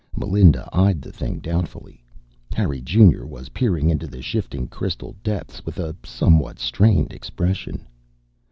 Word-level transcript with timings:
Melinda 0.17 0.67
eyed 0.73 0.99
the 1.03 1.11
thing 1.11 1.37
doubtfully. 1.41 2.03
Harry 2.55 2.81
Junior 2.81 3.23
was 3.23 3.49
peering 3.49 3.87
into 3.87 4.07
the 4.07 4.23
shifting 4.23 4.65
crystal 4.67 5.15
depths 5.23 5.63
with 5.63 5.77
a 5.77 5.95
somewhat 6.03 6.57
strained 6.57 7.13
expression. 7.13 7.85